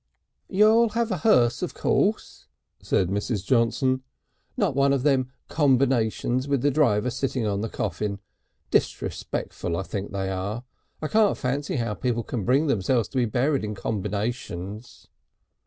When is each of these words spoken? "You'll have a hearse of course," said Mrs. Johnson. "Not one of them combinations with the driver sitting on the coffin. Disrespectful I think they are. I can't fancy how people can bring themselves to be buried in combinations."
"You'll 0.49 0.89
have 0.89 1.11
a 1.11 1.17
hearse 1.17 1.61
of 1.61 1.75
course," 1.75 2.47
said 2.81 3.09
Mrs. 3.09 3.45
Johnson. 3.45 4.01
"Not 4.57 4.75
one 4.75 4.93
of 4.93 5.03
them 5.03 5.31
combinations 5.47 6.47
with 6.47 6.63
the 6.63 6.71
driver 6.71 7.11
sitting 7.11 7.45
on 7.45 7.61
the 7.61 7.69
coffin. 7.69 8.17
Disrespectful 8.71 9.77
I 9.77 9.83
think 9.83 10.11
they 10.11 10.31
are. 10.31 10.63
I 11.03 11.07
can't 11.07 11.37
fancy 11.37 11.75
how 11.75 11.93
people 11.93 12.23
can 12.23 12.45
bring 12.45 12.65
themselves 12.65 13.09
to 13.09 13.17
be 13.17 13.25
buried 13.25 13.63
in 13.63 13.75
combinations." 13.75 15.07